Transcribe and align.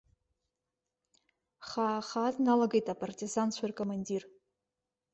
Хаа-хаа 1.67 2.29
дналагеит 2.35 2.87
апартизанцәа 2.93 3.65
ркомандир. 3.69 4.23